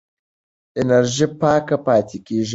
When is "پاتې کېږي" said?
1.85-2.49